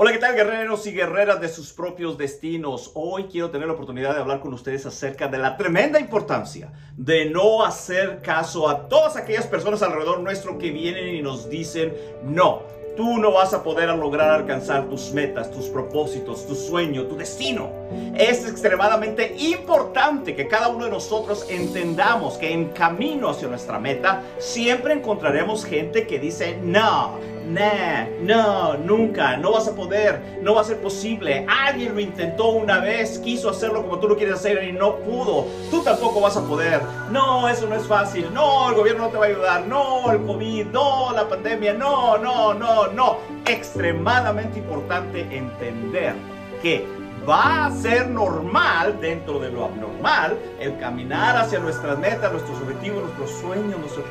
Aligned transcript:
Hola, 0.00 0.12
¿qué 0.12 0.18
tal 0.18 0.36
guerreros 0.36 0.86
y 0.86 0.92
guerreras 0.92 1.40
de 1.40 1.48
sus 1.48 1.72
propios 1.72 2.16
destinos? 2.16 2.92
Hoy 2.94 3.24
quiero 3.24 3.50
tener 3.50 3.66
la 3.66 3.74
oportunidad 3.74 4.14
de 4.14 4.20
hablar 4.20 4.38
con 4.38 4.54
ustedes 4.54 4.86
acerca 4.86 5.26
de 5.26 5.38
la 5.38 5.56
tremenda 5.56 5.98
importancia 5.98 6.70
de 6.96 7.28
no 7.28 7.64
hacer 7.64 8.22
caso 8.22 8.68
a 8.68 8.88
todas 8.88 9.16
aquellas 9.16 9.48
personas 9.48 9.82
alrededor 9.82 10.20
nuestro 10.20 10.56
que 10.56 10.70
vienen 10.70 11.16
y 11.16 11.20
nos 11.20 11.50
dicen 11.50 11.92
no. 12.22 12.62
Tú 12.96 13.18
no 13.18 13.32
vas 13.32 13.52
a 13.54 13.64
poder 13.64 13.88
lograr 13.88 14.30
alcanzar 14.30 14.88
tus 14.88 15.10
metas, 15.10 15.50
tus 15.50 15.66
propósitos, 15.66 16.46
tu 16.46 16.54
sueño, 16.54 17.06
tu 17.06 17.16
destino. 17.16 17.68
Es 18.16 18.48
extremadamente 18.48 19.34
importante 19.36 20.36
que 20.36 20.46
cada 20.46 20.68
uno 20.68 20.84
de 20.84 20.92
nosotros 20.92 21.44
entendamos 21.50 22.38
que 22.38 22.52
en 22.52 22.68
camino 22.68 23.30
hacia 23.30 23.48
nuestra 23.48 23.80
meta 23.80 24.22
siempre 24.38 24.92
encontraremos 24.92 25.64
gente 25.64 26.06
que 26.06 26.20
dice 26.20 26.56
no 26.62 27.37
nah, 27.48 28.06
no, 28.20 28.76
nunca, 28.76 29.36
no 29.36 29.52
vas 29.52 29.68
a 29.68 29.74
poder, 29.74 30.38
no 30.42 30.54
va 30.54 30.60
a 30.60 30.64
ser 30.64 30.80
posible. 30.80 31.46
Alguien 31.48 31.94
lo 31.94 32.00
intentó 32.00 32.50
una 32.50 32.78
vez, 32.78 33.18
quiso 33.18 33.50
hacerlo 33.50 33.82
como 33.82 33.98
tú 33.98 34.08
lo 34.08 34.16
quieres 34.16 34.36
hacer 34.36 34.62
y 34.64 34.72
no 34.72 34.96
pudo. 34.96 35.46
Tú 35.70 35.82
tampoco 35.82 36.20
vas 36.20 36.36
a 36.36 36.42
poder. 36.42 36.80
No, 37.10 37.48
eso 37.48 37.66
no 37.66 37.74
es 37.74 37.86
fácil. 37.86 38.28
No, 38.32 38.70
el 38.70 38.76
gobierno 38.76 39.04
no 39.04 39.08
te 39.10 39.16
va 39.16 39.24
a 39.24 39.28
ayudar. 39.28 39.66
No, 39.66 40.10
el 40.10 40.24
COVID, 40.24 40.66
no, 40.66 41.12
la 41.12 41.28
pandemia, 41.28 41.74
no, 41.74 42.18
no, 42.18 42.54
no, 42.54 42.88
no. 42.88 43.18
Extremadamente 43.46 44.58
importante 44.58 45.20
entender 45.30 46.14
que 46.62 46.86
va 47.28 47.66
a 47.66 47.70
ser 47.70 48.08
normal 48.08 48.98
dentro 49.00 49.38
de 49.38 49.50
lo 49.50 49.66
abnormal 49.66 50.38
el 50.60 50.78
caminar 50.78 51.36
hacia 51.36 51.58
nuestras 51.58 51.98
metas, 51.98 52.32
nuestros 52.32 52.58
objetivos, 52.62 53.02
nuestros 53.02 53.30
sueños, 53.32 53.78
nuestros 53.78 54.04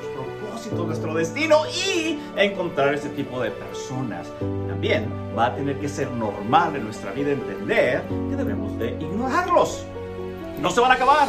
nuestro 0.75 1.13
destino 1.13 1.61
y 1.67 2.19
encontrar 2.35 2.93
ese 2.93 3.09
tipo 3.09 3.41
de 3.41 3.51
personas. 3.51 4.27
También 4.67 5.11
va 5.37 5.47
a 5.47 5.55
tener 5.55 5.79
que 5.79 5.89
ser 5.89 6.09
normal 6.11 6.75
en 6.75 6.83
nuestra 6.83 7.11
vida 7.11 7.31
entender 7.31 8.03
que 8.29 8.35
debemos 8.35 8.77
de 8.77 8.91
ignorarlos. 8.99 9.85
No 10.61 10.71
se 10.71 10.81
van 10.81 10.91
a 10.91 10.95
acabar, 10.95 11.27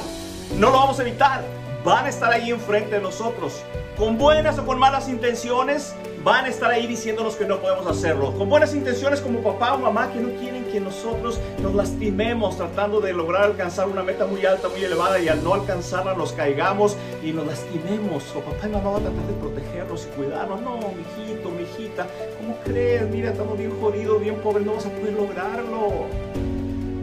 no 0.56 0.70
lo 0.70 0.76
vamos 0.76 0.98
a 0.98 1.02
evitar, 1.02 1.42
van 1.84 2.06
a 2.06 2.08
estar 2.08 2.32
ahí 2.32 2.50
enfrente 2.50 2.96
de 2.96 3.00
nosotros, 3.00 3.62
con 3.96 4.18
buenas 4.18 4.58
o 4.58 4.66
con 4.66 4.78
malas 4.78 5.08
intenciones, 5.08 5.94
van 6.24 6.44
a 6.44 6.48
estar 6.48 6.70
ahí 6.70 6.86
diciéndonos 6.86 7.36
que 7.36 7.44
no 7.44 7.60
podemos 7.60 7.86
hacerlo. 7.86 8.32
Con 8.36 8.48
buenas 8.48 8.74
intenciones 8.74 9.20
como 9.20 9.40
papá 9.40 9.74
o 9.74 9.78
mamá 9.78 10.10
que 10.12 10.20
no 10.20 10.30
quieren 10.38 10.64
que 10.64 10.80
nosotros 10.80 11.40
nos 11.62 11.74
lastimemos 11.74 12.56
tratando 12.56 13.00
de 13.00 13.12
lograr 13.12 13.44
alcanzar 13.44 13.88
una 13.88 14.02
meta 14.02 14.26
muy 14.26 14.44
alta, 14.44 14.68
muy 14.68 14.82
elevada 14.84 15.18
y 15.18 15.28
al 15.28 15.42
no 15.42 15.54
alcanzarla 15.54 16.14
nos 16.14 16.32
caigamos 16.32 16.96
y 17.22 17.32
nos 17.32 17.46
lastimemos. 17.46 18.24
O 18.36 18.40
papá 18.40 18.66
y 18.66 18.70
mamá 18.70 18.90
van 18.90 19.02
a 19.02 19.08
tratar 19.08 19.26
de 19.26 19.34
protegernos 19.34 20.06
y 20.06 20.16
cuidarnos. 20.16 20.60
No, 20.60 20.76
mijito, 20.76 21.50
mijita, 21.50 22.06
¿cómo 22.38 22.56
crees? 22.64 23.08
Mira, 23.08 23.30
estamos 23.30 23.58
bien 23.58 23.72
jodidos, 23.80 24.20
bien 24.20 24.36
pobres, 24.36 24.66
no 24.66 24.74
vas 24.74 24.86
a 24.86 24.90
poder 24.90 25.12
lograrlo. 25.12 26.06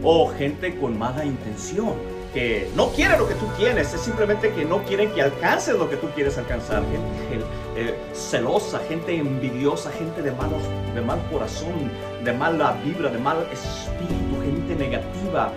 O 0.02 0.28
gente 0.28 0.78
con 0.78 0.98
mala 0.98 1.24
intención 1.24 2.15
que 2.36 2.70
no 2.76 2.90
quiere 2.90 3.16
lo 3.16 3.26
que 3.26 3.34
tú 3.34 3.46
tienes, 3.56 3.94
es 3.94 4.00
simplemente 4.02 4.52
que 4.52 4.66
no 4.66 4.82
quieren 4.84 5.10
que 5.12 5.22
alcances 5.22 5.74
lo 5.74 5.88
que 5.88 5.96
tú 5.96 6.08
quieres 6.10 6.36
alcanzar. 6.36 6.82
Gente 6.82 7.46
eh, 7.76 7.98
celosa, 8.12 8.78
gente 8.86 9.16
envidiosa, 9.16 9.90
gente 9.90 10.20
de, 10.20 10.32
malos, 10.32 10.60
de 10.94 11.00
mal 11.00 11.18
corazón, 11.32 11.90
de 12.22 12.32
mala 12.34 12.72
vibra, 12.84 13.08
de 13.08 13.16
mal 13.16 13.48
espíritu, 13.50 14.42
gente 14.44 14.76
negativa, 14.76 15.50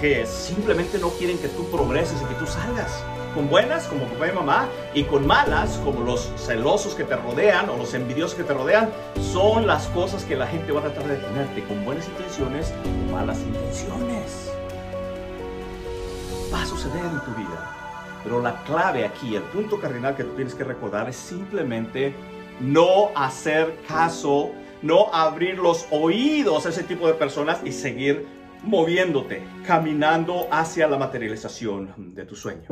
que 0.00 0.26
simplemente 0.26 0.98
no 0.98 1.10
quieren 1.10 1.38
que 1.38 1.46
tú 1.46 1.70
progreses 1.70 2.20
y 2.20 2.24
que 2.24 2.34
tú 2.34 2.48
salgas. 2.48 3.04
Con 3.32 3.48
buenas, 3.48 3.86
como 3.86 4.04
papá 4.06 4.26
y 4.26 4.32
mamá, 4.32 4.68
y 4.92 5.04
con 5.04 5.24
malas, 5.28 5.80
como 5.84 6.00
los 6.00 6.32
celosos 6.36 6.96
que 6.96 7.04
te 7.04 7.14
rodean 7.14 7.70
o 7.70 7.76
los 7.76 7.94
envidiosos 7.94 8.34
que 8.34 8.42
te 8.42 8.54
rodean, 8.54 8.90
son 9.32 9.68
las 9.68 9.86
cosas 9.86 10.24
que 10.24 10.34
la 10.34 10.48
gente 10.48 10.72
va 10.72 10.80
a 10.80 10.82
tratar 10.82 11.04
de 11.04 11.16
detenerte, 11.16 11.62
con 11.62 11.84
buenas 11.84 12.08
intenciones 12.08 12.74
o 13.08 13.12
malas 13.12 13.38
intenciones 13.38 14.53
suceder 16.84 17.06
en 17.06 17.20
tu 17.20 17.30
vida. 17.32 17.70
Pero 18.22 18.40
la 18.40 18.62
clave 18.64 19.04
aquí, 19.04 19.36
el 19.36 19.42
punto 19.42 19.80
cardinal 19.80 20.16
que 20.16 20.24
tú 20.24 20.34
tienes 20.34 20.54
que 20.54 20.64
recordar 20.64 21.08
es 21.08 21.16
simplemente 21.16 22.14
no 22.60 23.10
hacer 23.14 23.78
caso, 23.88 24.50
no 24.82 25.12
abrir 25.12 25.58
los 25.58 25.86
oídos 25.90 26.66
a 26.66 26.68
ese 26.68 26.82
tipo 26.82 27.06
de 27.06 27.14
personas 27.14 27.60
y 27.64 27.72
seguir 27.72 28.26
moviéndote, 28.62 29.42
caminando 29.66 30.46
hacia 30.50 30.88
la 30.88 30.96
materialización 30.96 32.14
de 32.14 32.24
tu 32.24 32.34
sueño. 32.34 32.68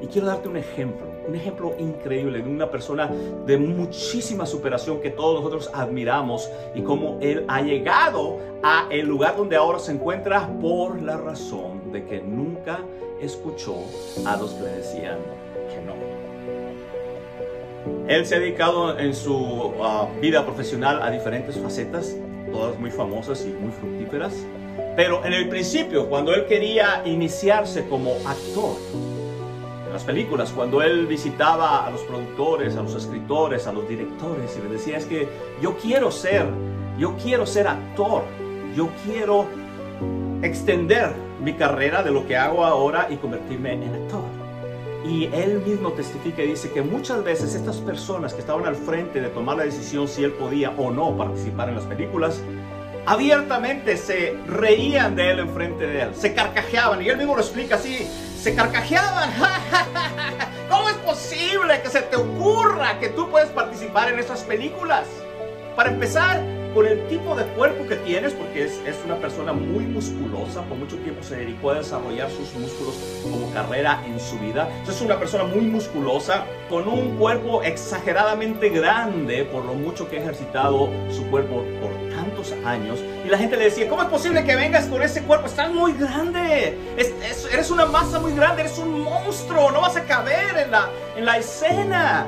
Y 0.00 0.06
quiero 0.06 0.26
darte 0.28 0.48
un 0.48 0.56
ejemplo, 0.56 1.06
un 1.26 1.34
ejemplo 1.34 1.74
increíble 1.78 2.42
de 2.42 2.48
una 2.48 2.70
persona 2.70 3.10
de 3.46 3.56
muchísima 3.56 4.46
superación 4.46 5.00
que 5.00 5.10
todos 5.10 5.36
nosotros 5.40 5.70
admiramos 5.74 6.50
y 6.74 6.82
cómo 6.82 7.18
él 7.20 7.44
ha 7.48 7.62
llegado 7.62 8.38
a 8.62 8.86
el 8.90 9.06
lugar 9.06 9.36
donde 9.36 9.56
ahora 9.56 9.78
se 9.78 9.92
encuentra 9.92 10.48
por 10.60 11.00
la 11.02 11.16
razón 11.16 11.73
de 11.94 12.04
que 12.04 12.20
nunca 12.20 12.80
escuchó 13.20 13.76
a 14.26 14.36
los 14.36 14.50
que 14.50 14.64
le 14.64 14.70
decían 14.72 15.18
que 15.70 15.80
no. 15.80 15.94
Él 18.08 18.26
se 18.26 18.34
ha 18.34 18.40
dedicado 18.40 18.98
en 18.98 19.14
su 19.14 19.34
uh, 19.34 20.08
vida 20.20 20.44
profesional 20.44 21.00
a 21.02 21.10
diferentes 21.10 21.56
facetas, 21.56 22.16
todas 22.52 22.78
muy 22.78 22.90
famosas 22.90 23.46
y 23.46 23.50
muy 23.50 23.70
fructíferas. 23.70 24.34
Pero 24.96 25.24
en 25.24 25.32
el 25.32 25.48
principio, 25.48 26.08
cuando 26.08 26.34
él 26.34 26.46
quería 26.46 27.02
iniciarse 27.04 27.86
como 27.88 28.12
actor, 28.26 28.76
en 29.86 29.92
las 29.92 30.02
películas, 30.02 30.50
cuando 30.50 30.82
él 30.82 31.06
visitaba 31.06 31.86
a 31.86 31.90
los 31.90 32.00
productores, 32.02 32.76
a 32.76 32.82
los 32.82 32.96
escritores, 32.96 33.68
a 33.68 33.72
los 33.72 33.88
directores 33.88 34.56
y 34.56 34.62
le 34.66 34.74
decía, 34.74 34.96
es 34.98 35.06
que 35.06 35.28
yo 35.62 35.76
quiero 35.78 36.10
ser, 36.10 36.46
yo 36.98 37.14
quiero 37.22 37.46
ser 37.46 37.68
actor, 37.68 38.24
yo 38.74 38.88
quiero 39.04 39.46
extender 40.44 41.12
mi 41.40 41.54
carrera 41.54 42.02
de 42.02 42.10
lo 42.10 42.26
que 42.26 42.36
hago 42.36 42.64
ahora 42.64 43.08
y 43.10 43.16
convertirme 43.16 43.72
en 43.72 43.94
actor. 43.94 44.22
Y 45.04 45.26
él 45.34 45.60
mismo 45.66 45.92
testifica 45.92 46.42
y 46.42 46.48
dice 46.48 46.70
que 46.70 46.80
muchas 46.80 47.22
veces 47.22 47.54
estas 47.54 47.76
personas 47.76 48.32
que 48.32 48.40
estaban 48.40 48.66
al 48.66 48.74
frente 48.74 49.20
de 49.20 49.28
tomar 49.28 49.58
la 49.58 49.64
decisión 49.64 50.08
si 50.08 50.24
él 50.24 50.32
podía 50.32 50.70
o 50.70 50.90
no 50.90 51.16
participar 51.16 51.68
en 51.68 51.74
las 51.74 51.84
películas, 51.84 52.40
abiertamente 53.04 53.96
se 53.98 54.34
reían 54.46 55.14
de 55.14 55.32
él 55.32 55.38
en 55.40 55.50
frente 55.50 55.86
de 55.86 56.02
él, 56.02 56.14
se 56.14 56.32
carcajeaban, 56.34 57.02
y 57.02 57.08
él 57.08 57.18
mismo 57.18 57.34
lo 57.34 57.42
explica 57.42 57.74
así, 57.74 58.08
se 58.40 58.54
carcajeaban. 58.54 59.30
¿Cómo 60.70 60.88
es 60.88 60.96
posible 60.96 61.82
que 61.82 61.90
se 61.90 62.00
te 62.02 62.16
ocurra 62.16 62.98
que 62.98 63.10
tú 63.10 63.30
puedes 63.30 63.50
participar 63.50 64.10
en 64.10 64.18
esas 64.18 64.42
películas? 64.42 65.06
Para 65.76 65.90
empezar, 65.90 66.40
con 66.74 66.86
el 66.86 67.06
tipo 67.06 67.36
de 67.36 67.44
cuerpo 67.54 67.86
que 67.86 67.96
tienes, 67.96 68.32
porque 68.32 68.64
es, 68.64 68.80
es, 68.86 68.96
una 69.04 69.16
persona 69.16 69.52
muy 69.52 69.84
musculosa, 69.84 70.62
por 70.62 70.76
mucho 70.76 70.96
tiempo 70.96 71.22
se 71.22 71.36
dedicó 71.36 71.70
a 71.70 71.74
desarrollar 71.74 72.28
sus 72.30 72.52
músculos 72.54 72.96
como 73.22 73.50
carrera 73.52 74.02
en 74.06 74.18
su 74.18 74.38
vida. 74.38 74.68
Entonces 74.70 74.96
es 74.96 75.02
una 75.02 75.18
persona 75.18 75.44
muy 75.44 75.62
musculosa, 75.62 76.44
con 76.68 76.88
un 76.88 77.16
cuerpo 77.16 77.62
exageradamente 77.62 78.68
grande 78.70 79.44
por 79.44 79.64
lo 79.64 79.74
mucho 79.74 80.08
que 80.08 80.18
ha 80.18 80.20
ejercitado 80.20 80.88
su 81.10 81.24
cuerpo 81.30 81.64
por 81.80 81.90
tantos 82.16 82.52
años. 82.64 82.98
Y 83.24 83.28
la 83.28 83.38
gente 83.38 83.56
le 83.56 83.64
decía, 83.64 83.88
¿cómo 83.88 84.02
es 84.02 84.08
posible 84.08 84.44
que 84.44 84.56
vengas 84.56 84.86
con 84.86 85.02
ese 85.02 85.22
cuerpo? 85.22 85.46
Estás 85.46 85.72
muy 85.72 85.92
grande, 85.92 86.76
eres 87.52 87.70
una 87.70 87.86
masa 87.86 88.18
muy 88.18 88.32
grande, 88.34 88.62
eres 88.62 88.78
un 88.78 89.02
monstruo, 89.02 89.70
no 89.70 89.80
vas 89.80 89.96
a 89.96 90.04
caber 90.04 90.56
en 90.58 90.70
la, 90.70 90.88
en 91.16 91.24
la 91.24 91.38
escena. 91.38 92.26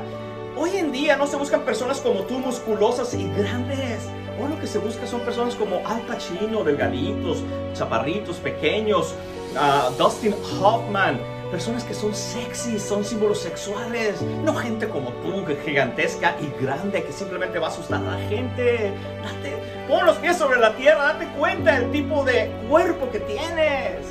Hoy 0.59 0.75
en 0.75 0.91
día 0.91 1.15
no 1.15 1.27
se 1.27 1.35
buscan 1.35 1.61
personas 1.61 1.99
como 1.99 2.21
tú, 2.21 2.39
musculosas 2.39 3.13
y 3.13 3.29
grandes. 3.37 4.09
Hoy 4.41 4.49
lo 4.49 4.59
que 4.59 4.65
se 4.65 4.79
busca 4.79 5.05
son 5.05 5.21
personas 5.21 5.53
como 5.53 5.87
Al 5.87 6.01
Pacino, 6.01 6.63
delgaditos, 6.63 7.43
chaparritos, 7.73 8.37
pequeños, 8.37 9.13
uh, 9.53 9.91
Dustin 10.01 10.33
Hoffman, 10.59 11.19
personas 11.51 11.83
que 11.83 11.93
son 11.93 12.15
sexy, 12.15 12.79
son 12.79 13.05
símbolos 13.05 13.37
sexuales, 13.37 14.19
no 14.43 14.55
gente 14.55 14.89
como 14.89 15.11
tú, 15.21 15.45
gigantesca 15.63 16.35
y 16.41 16.63
grande, 16.63 17.03
que 17.03 17.11
simplemente 17.11 17.59
va 17.59 17.67
a 17.67 17.69
asustar 17.69 18.01
a 18.01 18.17
la 18.17 18.27
gente. 18.27 18.93
Date, 19.23 19.85
pon 19.87 20.07
los 20.07 20.17
pies 20.17 20.37
sobre 20.37 20.59
la 20.59 20.75
tierra, 20.75 21.13
date 21.13 21.27
cuenta 21.37 21.79
del 21.79 21.91
tipo 21.91 22.23
de 22.23 22.51
cuerpo 22.67 23.11
que 23.11 23.19
tienes. 23.19 24.07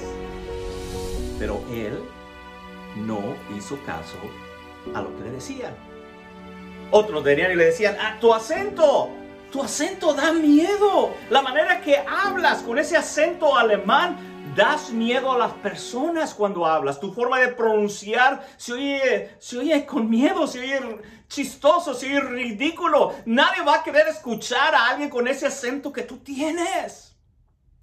Pero 1.41 1.61
él 1.73 2.01
no 3.05 3.19
hizo 3.57 3.77
caso 3.85 4.17
a 4.95 5.03
lo 5.03 5.17
que 5.17 5.25
le 5.25 5.31
decían. 5.33 5.96
Otros 6.91 7.25
venían 7.25 7.53
y 7.53 7.57
le 7.57 7.67
decían, 7.67 7.97
ah, 8.01 8.17
tu 8.21 8.33
acento, 8.33 9.11
tu 9.51 9.63
acento 9.63 10.15
da 10.15 10.33
miedo. 10.33 11.13
La 11.31 11.43
manera 11.43 11.81
que 11.81 11.99
hablas 11.99 12.63
con 12.63 12.79
ese 12.79 12.97
acento 12.97 13.57
alemán 13.57 14.17
das 14.55 14.91
miedo 14.91 15.33
a 15.33 15.39
las 15.39 15.53
personas 15.55 16.33
cuando 16.33 16.65
hablas. 16.65 17.01
Tu 17.01 17.13
forma 17.13 17.41
de 17.41 17.49
pronunciar 17.49 18.47
se 18.57 18.73
oye, 18.73 19.31
se 19.39 19.59
oye 19.59 19.85
con 19.85 20.09
miedo, 20.09 20.47
se 20.47 20.61
oye 20.61 20.81
chistoso, 21.29 21.93
se 21.93 22.07
oye 22.07 22.21
ridículo. 22.21 23.15
Nadie 23.27 23.63
va 23.63 23.77
a 23.77 23.83
querer 23.83 24.09
escuchar 24.09 24.75
a 24.75 24.89
alguien 24.89 25.11
con 25.11 25.29
ese 25.29 25.47
acento 25.47 25.93
que 25.93 26.03
tú 26.03 26.19
tienes. 26.19 27.17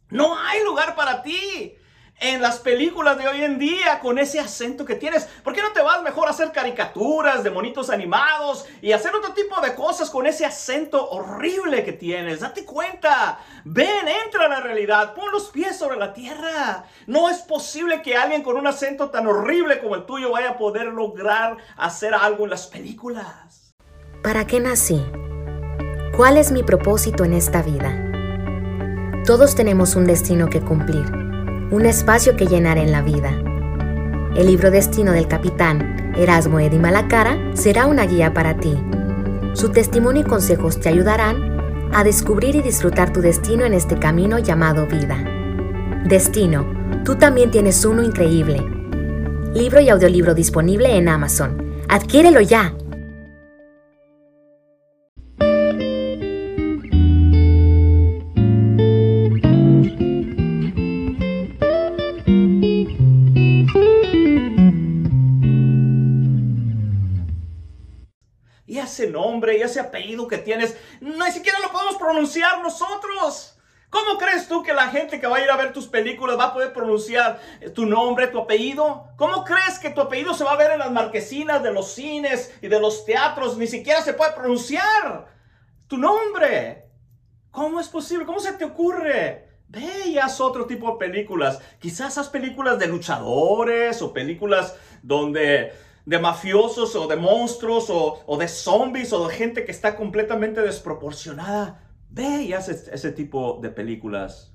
No 0.10 0.38
hay 0.38 0.64
lugar 0.64 0.96
para 0.96 1.22
ti 1.22 1.76
en 2.20 2.42
las 2.42 2.60
películas 2.60 3.18
de 3.18 3.28
hoy 3.28 3.44
en 3.44 3.60
día 3.60 4.00
con 4.00 4.18
ese 4.18 4.40
acento 4.40 4.86
que 4.86 4.96
tienes? 4.96 5.26
¿Por 5.44 5.54
qué 5.54 5.62
no 5.62 5.72
te 5.72 5.82
vas 5.82 6.02
mejor 6.02 6.28
a 6.28 6.32
hacer 6.32 6.52
caricaturas 6.52 7.44
de 7.44 7.50
monitos 7.50 7.90
animados 7.90 8.66
y 8.82 8.92
hacer 8.92 9.14
otro 9.16 9.34
tipo 9.34 9.60
de 9.62 9.76
cosas 9.76 10.10
con 10.10 10.26
ese 10.26 10.46
acento 10.46 11.10
horrible 11.10 11.84
que 11.84 11.94
tienes? 11.94 12.40
Date 12.40 12.66
cuenta. 12.66 13.40
Ven, 13.66 14.08
entra 14.26 14.46
a 14.46 14.50
la 14.50 14.60
realidad. 14.62 15.14
Pon 15.14 15.32
los 15.32 15.50
pies 15.50 15.78
sobre 15.78 15.98
la 15.98 16.14
tierra. 16.14 16.86
No 17.08 17.30
es 17.30 17.40
posible 17.40 18.02
que 18.02 18.16
alguien 18.16 18.44
con 18.44 18.58
un 18.58 18.68
acento 18.68 19.10
tan 19.10 19.28
horrible 19.28 19.80
como 19.80 19.96
el 19.96 20.06
tuyo 20.06 20.32
vaya 20.32 20.52
a 20.52 20.58
poder 20.58 20.88
lograr 20.88 21.58
hacer 21.78 22.14
algo 22.14 22.46
en 22.46 22.52
las 22.52 22.68
películas. 22.68 23.74
¿Para 24.24 24.48
qué 24.48 24.60
nací? 24.60 25.04
¿Cuál 26.16 26.38
es 26.38 26.52
mi 26.52 26.64
propósito 26.64 27.26
en 27.26 27.34
esta 27.34 27.62
vida? 27.62 28.00
Todos 29.26 29.56
tenemos 29.56 29.96
un 29.96 30.06
destino 30.06 30.50
que 30.50 30.62
cumplir 30.62 31.23
un 31.74 31.88
espacio 31.88 32.36
que 32.36 32.46
llenar 32.46 32.78
en 32.78 32.92
la 32.92 33.02
vida. 33.02 33.32
El 34.36 34.46
libro 34.46 34.70
Destino 34.70 35.12
del 35.12 35.28
capitán 35.28 36.14
Erasmo 36.16 36.60
Edi 36.60 36.78
Malacara 36.78 37.36
será 37.56 37.88
una 37.88 38.06
guía 38.06 38.32
para 38.32 38.58
ti. 38.58 38.78
Su 39.54 39.70
testimonio 39.70 40.22
y 40.22 40.26
consejos 40.26 40.80
te 40.80 40.90
ayudarán 40.90 41.58
a 41.92 42.04
descubrir 42.04 42.56
y 42.56 42.62
disfrutar 42.62 43.12
tu 43.12 43.22
destino 43.22 43.66
en 43.66 43.74
este 43.74 43.98
camino 43.98 44.38
llamado 44.38 44.86
vida. 44.86 45.18
Destino, 46.06 46.64
tú 47.04 47.16
también 47.16 47.50
tienes 47.50 47.84
uno 47.86 48.04
increíble. 48.04 48.64
Libro 49.56 49.82
y 49.82 49.90
audiolibro 49.90 50.36
disponible 50.36 50.96
en 50.96 51.10
Amazon. 51.10 51.82
Adquiérelo 51.90 52.42
ya. 52.42 52.76
Ese 68.94 69.08
nombre 69.08 69.58
y 69.58 69.62
ese 69.62 69.80
apellido 69.80 70.28
que 70.28 70.38
tienes, 70.38 70.78
ni 71.02 71.32
siquiera 71.32 71.60
lo 71.60 71.72
podemos 71.72 71.96
pronunciar 71.96 72.62
nosotros. 72.62 73.58
¿Cómo 73.90 74.18
crees 74.18 74.48
tú 74.48 74.64
que 74.64 74.74
la 74.74 74.88
gente 74.88 75.20
que 75.20 75.28
va 75.28 75.38
a 75.38 75.42
ir 75.42 75.50
a 75.52 75.58
ver 75.58 75.72
tus 75.72 75.88
películas 75.88 76.38
va 76.38 76.46
a 76.46 76.54
poder 76.54 76.74
pronunciar 76.74 77.40
tu 77.76 77.86
nombre, 77.86 78.28
tu 78.28 78.40
apellido? 78.40 79.06
¿Cómo 79.18 79.44
crees 79.44 79.78
que 79.78 79.92
tu 79.92 80.02
apellido 80.02 80.34
se 80.34 80.44
va 80.44 80.54
a 80.54 80.58
ver 80.58 80.72
en 80.72 80.80
las 80.80 80.92
marquesinas 80.92 81.62
de 81.62 81.72
los 81.72 81.94
cines 81.94 82.52
y 82.62 82.70
de 82.70 82.80
los 82.80 83.06
teatros? 83.06 83.56
Ni 83.56 83.68
siquiera 83.68 84.02
se 84.02 84.14
puede 84.14 84.32
pronunciar 84.32 85.28
tu 85.88 85.98
nombre. 85.98 86.86
¿Cómo 87.52 87.80
es 87.80 87.88
posible? 87.88 88.26
¿Cómo 88.26 88.40
se 88.40 88.54
te 88.54 88.66
ocurre? 88.66 89.48
Ve 89.68 90.08
y 90.08 90.18
haz 90.18 90.42
otro 90.42 90.66
tipo 90.66 90.92
de 90.92 90.98
películas. 90.98 91.60
Quizás 91.80 92.18
haz 92.18 92.30
películas 92.30 92.80
de 92.80 92.88
luchadores 92.88 94.02
o 94.02 94.12
películas 94.12 94.76
donde 95.04 95.72
de 96.06 96.20
mafiosos 96.20 96.96
o 96.96 97.08
de 97.08 97.16
monstruos 97.16 97.88
o, 97.90 98.38
de 98.38 98.48
zombies 98.48 99.14
o 99.14 99.28
de 99.28 99.34
gente 99.34 99.66
que 99.66 99.72
está 99.72 99.96
completamente 99.96 100.62
desproporcionada. 100.62 101.82
Ve 102.10 102.44
y 102.44 102.54
haz 102.54 102.70
ese 102.70 103.12
tipo 103.12 103.60
de 103.62 103.70
películas. 103.70 104.54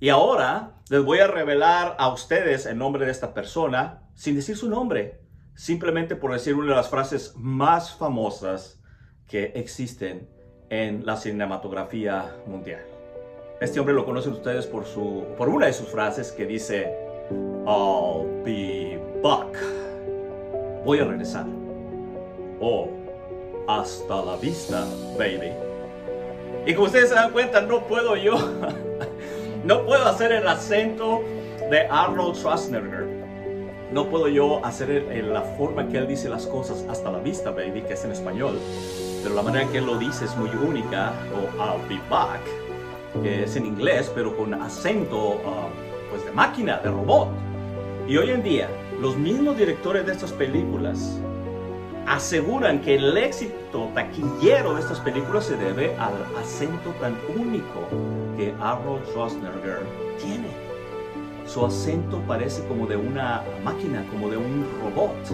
Y 0.00 0.08
ahora 0.08 0.82
les 0.90 1.02
voy 1.02 1.20
a 1.20 1.26
revelar 1.26 1.96
a 1.98 2.12
ustedes 2.12 2.66
el 2.66 2.76
nombre 2.76 3.06
de 3.06 3.12
esta 3.12 3.32
persona 3.32 4.02
sin 4.14 4.34
decir 4.34 4.56
su 4.56 4.68
nombre, 4.68 5.20
simplemente 5.54 6.16
por 6.16 6.32
decir 6.32 6.54
una 6.54 6.70
de 6.70 6.76
las 6.76 6.88
frases 6.88 7.34
más 7.36 7.96
famosas 7.96 8.80
que 9.26 9.52
existen 9.54 10.28
en 10.68 11.06
la 11.06 11.16
cinematografía 11.16 12.36
mundial. 12.46 12.84
Este 13.60 13.78
hombre 13.78 13.94
lo 13.94 14.04
conocen 14.04 14.32
ustedes 14.32 14.66
por, 14.66 14.84
su, 14.84 15.24
por 15.38 15.48
una 15.48 15.66
de 15.66 15.72
sus 15.72 15.88
frases 15.88 16.32
que 16.32 16.44
dice, 16.44 16.92
I'll 17.66 18.42
be 18.44 19.00
back 19.22 19.83
voy 20.84 20.98
a 20.98 21.04
regresar. 21.04 21.46
Oh, 22.60 22.88
hasta 23.66 24.24
la 24.24 24.36
vista, 24.36 24.84
baby. 25.18 25.52
Y 26.66 26.74
como 26.74 26.86
ustedes 26.86 27.08
se 27.08 27.14
dan 27.14 27.32
cuenta, 27.32 27.60
no 27.60 27.86
puedo 27.86 28.16
yo, 28.16 28.36
no 29.64 29.84
puedo 29.84 30.06
hacer 30.06 30.32
el 30.32 30.46
acento 30.46 31.22
de 31.70 31.86
Arnold 31.90 32.36
Schwarzenegger. 32.36 33.24
No 33.92 34.06
puedo 34.08 34.28
yo 34.28 34.64
hacer 34.64 34.88
la 35.24 35.42
forma 35.42 35.88
que 35.88 35.98
él 35.98 36.08
dice 36.08 36.28
las 36.28 36.46
cosas 36.46 36.84
hasta 36.88 37.12
la 37.12 37.18
vista, 37.18 37.50
baby, 37.50 37.82
que 37.82 37.92
es 37.92 38.04
en 38.04 38.12
español. 38.12 38.58
Pero 39.22 39.34
la 39.34 39.42
manera 39.42 39.70
que 39.70 39.78
él 39.78 39.86
lo 39.86 39.98
dice 39.98 40.24
es 40.24 40.36
muy 40.36 40.50
única, 40.50 41.12
o 41.32 41.62
I'll 41.62 41.88
be 41.88 42.00
back, 42.10 42.40
que 43.22 43.44
es 43.44 43.56
en 43.56 43.66
inglés, 43.66 44.10
pero 44.14 44.36
con 44.36 44.52
acento 44.54 45.40
ah, 45.46 45.68
pues 46.10 46.24
de 46.24 46.32
máquina, 46.32 46.78
de 46.78 46.90
robot. 46.90 47.28
Y 48.06 48.18
hoy 48.18 48.30
en 48.30 48.42
día, 48.42 48.68
los 49.00 49.16
mismos 49.16 49.56
directores 49.56 50.04
de 50.04 50.12
estas 50.12 50.30
películas 50.30 51.18
aseguran 52.06 52.82
que 52.82 52.96
el 52.96 53.16
éxito 53.16 53.88
taquillero 53.94 54.74
de 54.74 54.82
estas 54.82 55.00
películas 55.00 55.46
se 55.46 55.56
debe 55.56 55.96
al 55.96 56.12
acento 56.38 56.90
tan 57.00 57.16
único 57.34 57.88
que 58.36 58.52
Arnold 58.60 59.06
Schwarzenegger 59.06 59.86
tiene. 60.20 60.48
Su 61.46 61.64
acento 61.64 62.20
parece 62.26 62.66
como 62.66 62.86
de 62.86 62.96
una 62.96 63.42
máquina, 63.64 64.04
como 64.10 64.28
de 64.28 64.36
un 64.36 64.66
robot. 64.82 65.30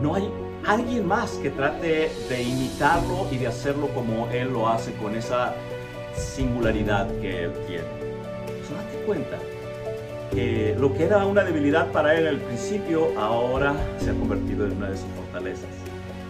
No 0.00 0.14
hay 0.14 0.30
alguien 0.66 1.04
más 1.04 1.32
que 1.42 1.50
trate 1.50 2.12
de 2.28 2.42
imitarlo 2.42 3.26
y 3.32 3.38
de 3.38 3.48
hacerlo 3.48 3.88
como 3.88 4.28
él 4.28 4.52
lo 4.52 4.68
hace 4.68 4.92
con 4.94 5.16
esa 5.16 5.52
singularidad 6.14 7.08
que 7.20 7.42
él 7.42 7.52
tiene. 7.66 7.82
date 7.82 9.04
cuenta 9.04 9.36
que 10.30 10.76
lo 10.78 10.92
que 10.94 11.04
era 11.04 11.24
una 11.26 11.42
debilidad 11.42 11.90
para 11.92 12.14
él 12.14 12.26
al 12.26 12.38
principio, 12.38 13.18
ahora 13.18 13.74
se 13.98 14.10
ha 14.10 14.14
convertido 14.14 14.66
en 14.66 14.76
una 14.76 14.90
de 14.90 14.96
sus 14.96 15.06
fortalezas. 15.16 15.68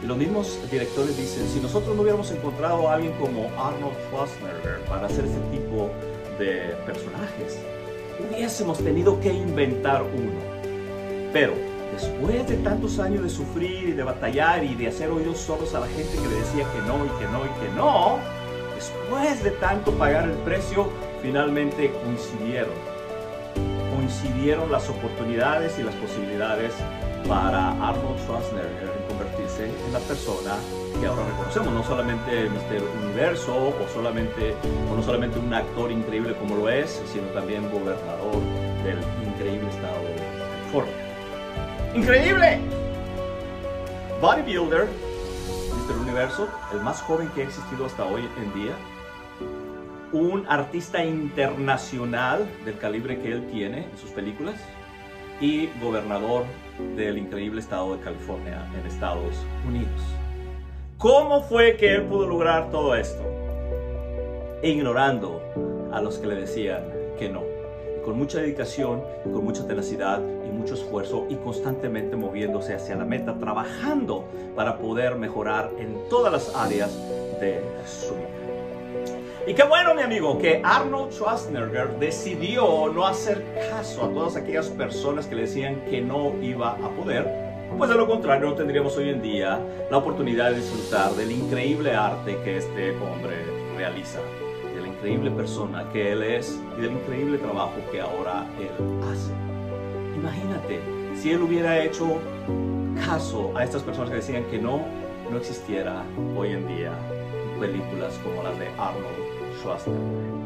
Y 0.03 0.07
los 0.07 0.17
mismos 0.17 0.59
directores 0.71 1.17
dicen, 1.17 1.47
si 1.49 1.61
nosotros 1.61 1.97
no 1.97 2.03
hubiéramos 2.03 2.31
encontrado 2.31 2.89
a 2.89 2.95
alguien 2.95 3.13
como 3.15 3.49
Arnold 3.61 3.97
Schwarzenegger 4.09 4.81
para 4.89 5.07
hacer 5.07 5.25
ese 5.25 5.41
tipo 5.51 5.91
de 6.39 6.75
personajes, 6.87 7.59
hubiésemos 8.19 8.79
tenido 8.79 9.19
que 9.21 9.33
inventar 9.33 10.03
uno. 10.03 10.41
Pero 11.33 11.53
después 11.93 12.49
de 12.49 12.57
tantos 12.59 12.99
años 13.01 13.25
de 13.25 13.31
sufrir 13.31 13.89
y 13.89 13.93
de 13.93 14.03
batallar 14.05 14.63
y 14.63 14.75
de 14.77 14.87
hacer 14.87 15.11
oídos 15.11 15.39
sordos 15.39 15.75
a 15.75 15.81
la 15.81 15.89
gente 15.89 16.13
que 16.13 16.29
le 16.29 16.37
decía 16.37 16.65
que 16.73 16.81
no 16.87 17.05
y 17.05 17.09
que 17.19 17.27
no 17.33 17.45
y 17.45 17.49
que 17.61 17.75
no, 17.77 18.19
después 18.77 19.43
de 19.43 19.51
tanto 19.53 19.91
pagar 19.93 20.29
el 20.29 20.37
precio, 20.39 20.89
finalmente 21.21 21.91
coincidieron 22.05 22.98
coincidieron 24.09 24.73
las 24.73 24.89
oportunidades 24.89 25.79
y 25.79 25.83
las 25.83 25.95
posibilidades 25.97 26.73
para 27.29 27.73
Arnold 27.73 28.19
Schwarzenegger 28.25 28.91
en 28.97 29.07
convertirse 29.07 29.67
en 29.67 29.93
la 29.93 29.99
persona 29.99 30.57
que 30.99 31.07
ahora 31.07 31.27
reconocemos, 31.27 31.75
no 31.75 31.85
solamente 31.85 32.49
Mr. 32.49 32.83
Universo 33.05 33.55
o, 33.55 33.89
solamente, 33.93 34.55
no 34.97 35.03
solamente 35.03 35.39
un 35.39 35.53
actor 35.53 35.93
increíble 35.93 36.35
como 36.37 36.57
lo 36.57 36.71
es, 36.71 37.03
sino 37.13 37.27
también 37.29 37.71
gobernador 37.71 38.41
del 38.83 38.99
increíble 39.29 39.69
estado 39.69 40.03
de 40.03 40.17
California. 40.73 40.95
¡Increíble! 41.95 42.61
Bodybuilder, 44.23 44.89
Mr. 45.87 45.99
Universo, 46.01 46.49
el 46.73 46.81
más 46.81 47.03
joven 47.03 47.29
que 47.35 47.43
ha 47.43 47.45
existido 47.45 47.85
hasta 47.85 48.07
hoy 48.07 48.27
en 48.39 48.55
día, 48.55 48.73
un 50.13 50.47
artista 50.49 51.05
internacional 51.05 52.49
del 52.65 52.79
calibre 52.79 53.19
que 53.19 53.33
él 53.33 53.47
tiene 53.51 53.87
en 53.91 53.99
sus 53.99 54.11
películas 54.11 54.55
y 55.41 55.69
gobernador 55.83 56.45
del 56.97 57.19
increíble 57.19 57.61
estado 57.61 57.97
de 57.97 58.03
California 58.03 58.67
en 58.79 58.87
Estados 58.87 59.37
Unidos. 59.67 60.01
¿Cómo 60.97 61.43
fue 61.43 61.77
que 61.77 61.95
él 61.95 62.03
pudo 62.05 62.27
lograr 62.27 62.71
todo 62.71 62.95
esto? 62.95 63.23
Ignorando 64.63 65.41
a 65.93 66.01
los 66.01 66.19
que 66.19 66.27
le 66.27 66.35
decían 66.37 66.83
que 67.19 67.29
no. 67.29 67.43
con 68.05 68.17
mucha 68.17 68.39
dedicación, 68.41 69.03
con 69.25 69.45
mucha 69.45 69.67
tenacidad 69.67 70.23
y 70.47 70.51
mucho 70.51 70.75
esfuerzo 70.75 71.27
y 71.29 71.35
constantemente 71.35 72.17
moviéndose 72.17 72.75
hacia 72.75 72.97
la 72.97 73.05
meta, 73.05 73.39
trabajando 73.39 74.25
para 74.57 74.79
poder 74.79 75.17
mejorar 75.17 75.71
en 75.79 76.09
todas 76.09 76.33
las 76.33 76.57
áreas 76.57 76.97
de 77.39 77.61
su 77.87 78.15
vida. 78.15 78.48
Y 79.47 79.55
qué 79.55 79.63
bueno, 79.63 79.95
mi 79.95 80.03
amigo, 80.03 80.39
que 80.39 80.61
Arnold 80.63 81.11
Schwarzenegger 81.11 81.99
decidió 81.99 82.93
no 82.93 83.07
hacer 83.07 83.43
caso 83.71 84.05
a 84.05 84.13
todas 84.13 84.37
aquellas 84.37 84.69
personas 84.69 85.27
que 85.27 85.37
le 85.37 85.43
decían 85.43 85.85
que 85.89 86.03
no 86.03 86.35
iba 86.43 86.73
a 86.73 86.89
poder. 86.91 87.27
Pues 87.77 87.89
de 87.89 87.97
lo 87.97 88.07
contrario, 88.07 88.51
no 88.51 88.55
tendríamos 88.55 88.95
hoy 88.99 89.09
en 89.09 89.23
día 89.23 89.59
la 89.91 89.97
oportunidad 89.97 90.51
de 90.51 90.57
disfrutar 90.57 91.13
del 91.13 91.33
increíble 91.33 91.95
arte 91.95 92.37
que 92.45 92.59
este 92.59 92.91
hombre 92.97 93.37
realiza, 93.77 94.19
de 94.75 94.83
la 94.83 94.89
increíble 94.89 95.31
persona 95.31 95.89
que 95.93 96.13
Él 96.13 96.23
es 96.25 96.61
y 96.77 96.83
del 96.83 96.93
increíble 96.93 97.39
trabajo 97.39 97.77
que 97.91 98.03
ahora 98.03 98.45
Él 98.59 99.01
hace. 99.11 99.33
Imagínate 100.15 100.81
si 101.15 101.31
Él 101.31 101.41
hubiera 101.41 101.83
hecho 101.83 102.19
caso 103.07 103.53
a 103.57 103.65
estas 103.65 103.83
personas 103.83 104.11
que 104.11 104.17
decían 104.17 104.45
que 104.51 104.59
no, 104.59 104.83
no 105.31 105.39
existiera 105.39 106.03
hoy 106.37 106.53
en 106.53 106.69
día 106.69 106.93
películas 107.59 108.19
como 108.23 108.43
las 108.43 108.59
de 108.59 108.69
Arnold 108.79 109.17
Schwarzenegger. 109.61 110.39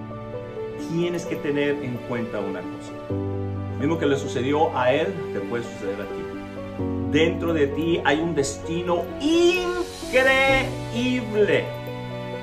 Tienes 0.91 1.25
que 1.27 1.37
tener 1.37 1.77
en 1.83 1.97
cuenta 2.09 2.41
una 2.41 2.61
cosa. 2.61 2.93
Lo 3.09 3.79
mismo 3.79 3.99
que 3.99 4.07
le 4.07 4.17
sucedió 4.17 4.77
a 4.77 4.93
él, 4.93 5.15
te 5.33 5.41
puede 5.41 5.65
suceder 5.65 6.01
a 6.01 6.05
ti. 6.05 6.23
Dentro 7.11 7.53
de 7.53 7.67
ti 7.69 8.01
hay 8.05 8.21
un 8.21 8.35
destino 8.35 9.05
increíble. 9.21 10.35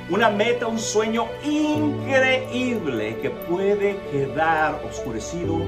Una 0.09 0.29
meta, 0.29 0.67
un 0.67 0.79
sueño 0.79 1.27
increíble 1.43 3.17
que 3.21 3.29
puede 3.29 3.97
quedar 4.11 4.81
oscurecido, 4.89 5.59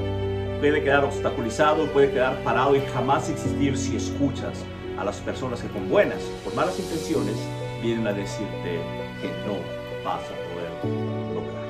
puede 0.60 0.84
quedar 0.84 1.04
obstaculizado, 1.04 1.86
puede 1.88 2.12
quedar 2.12 2.44
parado 2.44 2.76
y 2.76 2.82
jamás 2.94 3.30
existir 3.30 3.78
si 3.78 3.96
escuchas 3.98 4.64
a 4.98 5.04
las 5.04 5.18
personas 5.18 5.62
que 5.62 5.68
con 5.68 5.90
buenas, 5.90 6.22
por 6.44 6.54
malas 6.56 6.80
intenciones, 6.80 7.36
vienen 7.82 8.08
a 8.08 8.14
decirte 8.14 8.80
que 9.22 9.28
no 9.46 9.58
vas 10.06 10.22
a 10.24 10.36
poder 10.54 10.72
lograr. 11.34 11.62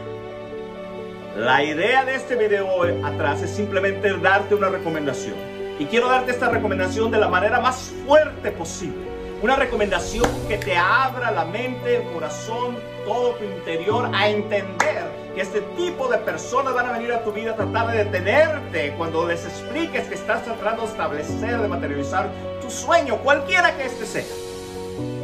La 1.38 1.64
idea 1.64 2.04
de 2.06 2.16
este 2.16 2.36
video 2.36 2.68
atrás 3.06 3.42
es 3.42 3.52
simplemente 3.52 4.18
darte 4.18 4.56
una 4.56 4.70
recomendación. 4.70 5.36
Y 5.80 5.86
quiero 5.86 6.10
darte 6.10 6.32
esta 6.32 6.50
recomendación 6.50 7.10
de 7.10 7.18
la 7.18 7.28
manera 7.28 7.60
más 7.60 7.92
fuerte 8.06 8.52
posible. 8.52 9.10
Una 9.42 9.56
recomendación 9.56 10.30
que 10.48 10.58
te 10.58 10.78
abra 10.78 11.32
la 11.32 11.46
mente, 11.46 11.96
el 11.96 12.04
corazón, 12.14 12.78
todo 13.06 13.32
tu 13.32 13.46
interior 13.46 14.12
a 14.14 14.30
entender 14.30 15.04
que 15.34 15.42
este 15.42 15.62
tipo 15.76 16.08
de 16.10 16.18
personas 16.20 16.76
van 16.76 16.88
a 16.88 16.92
venir 16.92 17.12
a 17.12 17.24
tu 17.24 17.32
vida 17.32 17.52
a 17.52 17.56
tratar 17.56 17.88
de 17.92 18.04
detenerte 18.04 18.94
cuando 18.98 19.26
les 19.26 19.44
expliques 19.46 20.08
que 20.08 20.16
estás 20.16 20.44
tratando 20.44 20.84
de 20.84 20.90
establecer, 20.90 21.58
de 21.58 21.68
materializar 21.68 22.30
tu 22.62 22.70
sueño, 22.70 23.18
cualquiera 23.18 23.76
que 23.76 23.86
este 23.86 24.06
sea. 24.06 24.51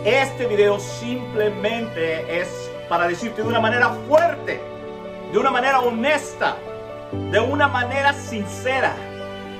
Este 0.05 0.45
video 0.45 0.79
simplemente 0.79 2.41
es 2.41 2.47
para 2.87 3.07
decirte 3.07 3.41
de 3.41 3.47
una 3.47 3.59
manera 3.59 3.89
fuerte, 4.07 4.61
de 5.31 5.37
una 5.37 5.51
manera 5.51 5.79
honesta, 5.79 6.55
de 7.31 7.39
una 7.39 7.67
manera 7.67 8.13
sincera. 8.13 8.93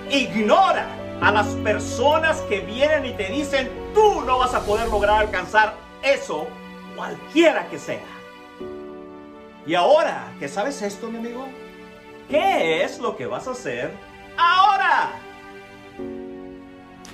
Ignora 0.10 0.88
a 1.22 1.32
las 1.32 1.48
personas 1.48 2.42
que 2.42 2.62
vienen 2.62 3.06
y 3.06 3.14
te 3.14 3.28
dicen, 3.28 3.70
tú 3.94 4.22
no 4.22 4.40
vas 4.40 4.54
a 4.54 4.62
poder 4.62 4.88
lograr 4.88 5.22
alcanzar 5.22 5.76
eso, 6.02 6.48
cualquiera 6.96 7.68
que 7.68 7.80
sea. 7.80 8.06
Y 9.66 9.76
ahora 9.76 10.34
que 10.40 10.48
sabes 10.48 10.82
esto, 10.82 11.10
mi 11.10 11.18
amigo, 11.18 11.46
¿qué 12.30 12.84
es 12.84 13.00
lo 13.00 13.18
que 13.18 13.26
vas 13.26 13.48
a 13.48 13.52
hacer 13.52 13.92
ahora? 14.38 15.12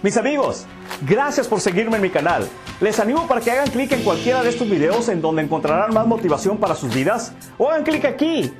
Mis 0.03 0.17
amigos, 0.17 0.65
gracias 1.07 1.48
por 1.48 1.62
seguirme 1.62 1.95
en 1.95 2.01
mi 2.01 2.10
canal. 2.10 2.45
Les 2.81 3.00
animo 3.00 3.25
para 3.25 3.39
que 3.39 3.51
hagan 3.51 3.69
clic 3.69 3.89
en 3.93 4.03
cualquiera 4.03 4.43
de 4.43 4.50
estos 4.50 4.69
videos 4.69 5.07
en 5.07 5.22
donde 5.22 5.41
encontrarán 5.41 5.93
más 5.93 6.05
motivación 6.05 6.57
para 6.57 6.75
sus 6.75 6.93
vidas 6.93 7.31
o 7.57 7.69
hagan 7.69 7.86
clic 7.86 8.03
aquí 8.03 8.53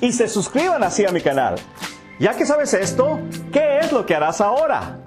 y 0.00 0.12
se 0.12 0.28
suscriban 0.28 0.84
así 0.84 1.04
a 1.04 1.10
mi 1.10 1.20
canal. 1.20 1.56
Ya 2.20 2.36
que 2.36 2.46
sabes 2.46 2.74
esto, 2.74 3.18
¿qué 3.52 3.80
es 3.80 3.90
lo 3.90 4.06
que 4.06 4.14
harás 4.14 4.40
ahora? 4.40 5.03